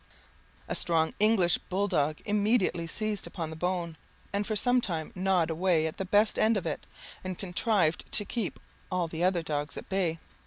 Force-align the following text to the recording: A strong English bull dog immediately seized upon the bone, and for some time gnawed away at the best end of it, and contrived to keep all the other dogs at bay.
A 0.67 0.73
strong 0.73 1.13
English 1.19 1.59
bull 1.59 1.87
dog 1.87 2.21
immediately 2.25 2.87
seized 2.87 3.27
upon 3.27 3.51
the 3.51 3.55
bone, 3.55 3.97
and 4.33 4.47
for 4.47 4.55
some 4.55 4.81
time 4.81 5.11
gnawed 5.13 5.51
away 5.51 5.85
at 5.85 5.97
the 5.97 6.05
best 6.05 6.39
end 6.39 6.57
of 6.57 6.65
it, 6.65 6.87
and 7.23 7.37
contrived 7.37 8.11
to 8.13 8.25
keep 8.25 8.59
all 8.89 9.07
the 9.07 9.23
other 9.23 9.43
dogs 9.43 9.77
at 9.77 9.87
bay. 9.89 10.17